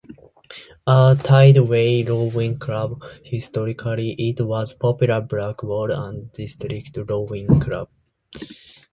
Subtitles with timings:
[0.87, 7.87] A Tideway rowing club, historically it was Poplar, Blackwall and District Rowing Club.